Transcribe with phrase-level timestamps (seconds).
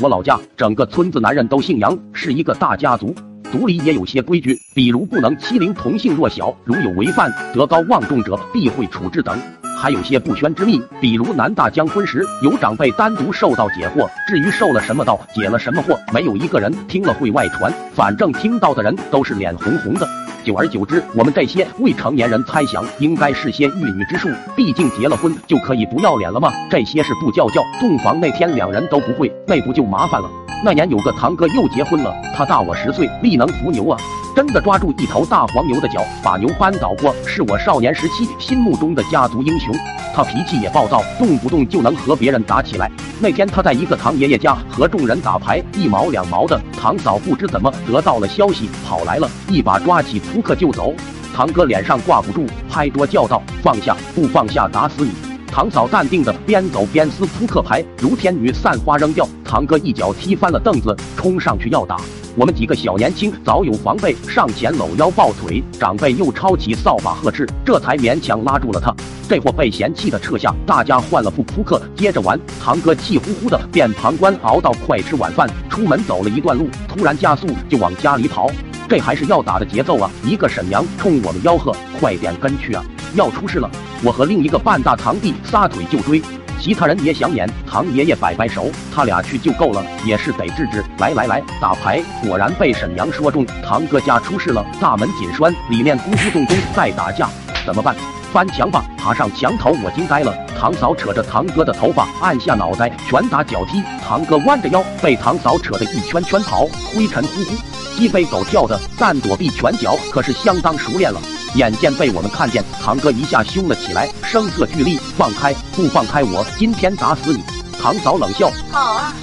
[0.00, 3.12] 我老家整个村子男人都姓杨，是一个大家族，
[3.50, 9.36] 族里也有些规矩，比如不能欺凌同性弱小，如有违犯，德高望重者必会处置等。
[9.76, 14.08] 还有些不宣之秘，比如男大将婚时，有长辈单独受道解惑。
[14.28, 17.72] 至于受了什么道，解了什么惑，没有一个人听了会外传。
[17.92, 20.08] 反正听到的人都是脸红红的。
[20.48, 24.30] 久而久之，我们这些未成年人猜想，应该是些玉女之术。
[24.56, 26.50] 毕竟结了婚就可以不要脸了吗？
[26.70, 30.30] 这些是不叫叫，洞房那天两人都不会，那不就麻烦了？
[30.64, 34.00] 那年有个堂哥又结婚了，他大我十岁，力能伏牛啊。
[34.38, 39.74] 真的抓住一头大黄牛的脚，把牛扳倒过，是我少年时期心目中的家族英雄。
[40.14, 42.88] 他脾气也暴躁，动不动就能和别人打起来。
[43.18, 46.56] 那天他在一个堂爷爷家和众人打牌，一毛两毛的。
[46.80, 50.94] 堂嫂不知怎么得到了消息，跑来了，一把抓起扑克就走。
[51.34, 53.96] 堂哥脸上挂不住，拍桌叫道：“放下！
[54.14, 55.10] 不放下，打死你！”
[55.50, 59.28] 堂嫂淡定的边走边撕扑克牌，如天女散花扔掉。
[59.44, 61.96] 堂哥一脚踢翻了凳子，冲上去要打。
[62.38, 68.94] 我们几个小年轻早有防备，上前搂腰抱腿，长辈又抄起扫把呵斥，这才勉强拉住了他。
[69.28, 72.38] 这货被嫌弃的撤下，大家换了副扑克接着玩。
[72.62, 78.48] 堂哥气呼呼的变旁观，熬到快吃晚饭，出门走了一段路，突然加速就往家里跑。
[78.88, 80.08] 这还是要打的节奏啊！
[80.24, 82.84] 一个婶娘冲我们吆喝：“快点跟去啊，
[83.16, 83.68] 要出事了！”
[84.04, 86.22] 我和另一个半大堂弟撒腿就追。
[86.60, 90.84] 其他人也想演，唐爷爷摆摆手，他俩去就够了，也是得治治。
[90.98, 92.02] 来来来，打牌！
[92.22, 97.28] 果然被沈阳说中，堂哥家出事了，大门紧栓，里面咕咕咚咚在打架，
[97.64, 97.94] 怎么办？
[98.32, 98.84] 翻墙吧！
[98.98, 100.34] 爬上墙头，我惊呆了。
[100.58, 103.82] 堂嫂扯着堂哥的头发，按下脑袋，拳打脚踢。
[104.06, 107.54] 堂哥弯着腰，被堂嫂扯得一圈圈跑，灰尘呼呼，
[107.96, 111.20] 鸡飞狗跳的，但躲避拳脚可是相当熟练了。
[111.54, 115.54] 眼见被我们看见，堂哥一下凶了起来，声色俱厉：“放开！
[115.74, 117.42] 不放开我，今天打死你！”
[117.80, 119.14] 堂嫂冷笑：“好啊，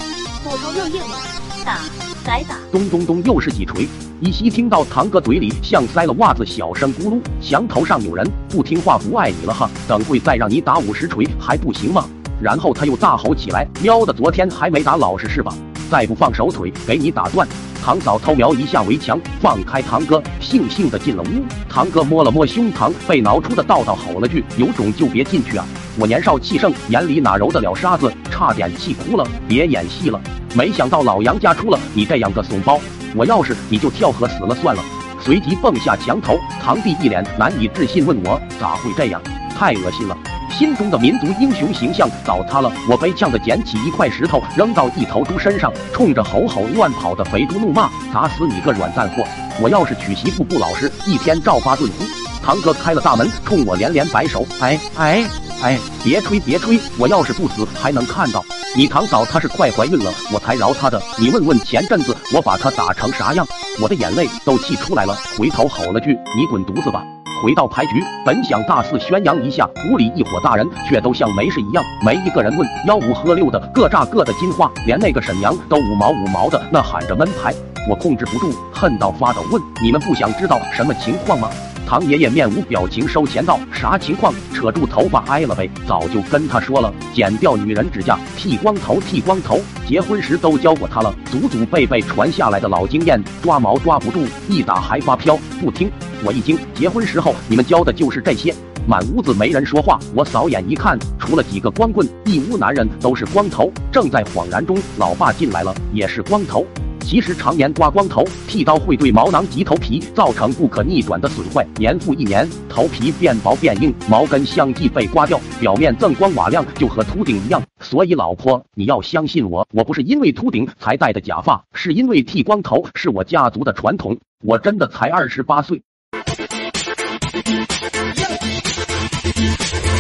[0.44, 1.18] 骨头又硬了，
[1.64, 1.80] 打，
[2.26, 3.88] 再打！”咚咚咚，又是几锤。
[4.22, 9.70] 依稀听到堂哥嘴里像塞了袜子，小声咕噜：“墙头上有人，不听话不爱你了哈！
[9.88, 12.06] 等会再让你打五十锤还不行吗？”
[12.42, 15.54] 然后他又大吼起来：“喵的，昨天还没打老实是吧？
[15.90, 17.48] 再不放手腿，给你打断！”
[17.84, 21.46] 堂嫂偷瞄一下围墙，放开堂哥，悻悻的进了屋。
[21.70, 25.66] 堂哥摸了摸胸膛，被挠出的道道吼了句：“有种就别进去啊！”
[26.00, 29.28] 我年少气盛，眼里哪揉得了沙子，差点气哭了。
[29.48, 30.20] 别演戏了，
[30.56, 32.80] 没想到老杨家出了你这样个怂包，
[33.16, 34.84] 我要是你就跳河死了算了。
[35.22, 39.22] 随即蹦下墙头，堂弟一脸难以置信问我：“咋会这样？
[39.58, 40.18] 太恶心了！”
[40.52, 49.24] 心中的民族英雄形象倒塌了，我被呛的捡起一块石头扔到一头猪身上，冲着吼吼乱跑的肥猪怒骂：“打死你个软蛋货！
[49.60, 52.06] 我要是娶媳妇不老实，一天照发顿呼！”
[52.46, 55.28] 堂哥开了大门，冲我连连摆手：“哎哎
[55.62, 58.46] 哎，别吹别吹，我要是不死还能看到
[58.78, 61.02] 你堂嫂，她是快怀孕了，我才饶她的。
[61.18, 63.46] 你问问前阵子我把她打成啥样？
[63.82, 67.04] 我的眼泪都气出来了，回头吼了句：你滚犊子吧！”
[67.42, 77.54] 回到牌局，本想大肆宣扬一下，屋里一伙大人却都像没事一样，没一个人问，吆五喝六的，各炸各的金花，连那个沈娘都五毛五毛的那喊着闷牌，
[77.90, 81.50] 我控制不住，恨到发抖，问你们不想知道什么情况吗？
[81.88, 84.34] 唐爷爷面无表情收钱道：“啥情况？
[84.52, 85.70] 扯住头发挨了呗！
[85.88, 89.60] 早就跟他说了，剪掉女人指甲，剃光头，剃光头。
[89.88, 95.38] 结婚时都教过他了，祖祖辈辈传下来的老经验，抓毛抓不住，一打还发飘。
[95.62, 95.92] 不听，
[96.24, 96.58] 我一惊。
[96.74, 98.54] 结婚时候你们教的就是这些。
[98.88, 103.72] 满屋子没人说话，我扫眼一看，除了几个光棍，一屋男人都是光头。
[103.92, 106.66] 正在恍然中，老爸进来了，也是光头。”
[107.02, 117.62] 其实常年刮光头，剃刀会对毛囊及头皮造成不可逆转的损坏，年复一年，头皮变薄变硬，毛根相继被刮掉，表面锃光瓦亮，就和秃顶一样。
[117.80, 124.18] 所以老婆，你要相信我，我不是因为秃顶才戴的假发，是因为剃光头是我家族的传统。
[124.44, 125.84] 我真的才二十八岁。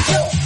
[0.08, 0.45] Yo.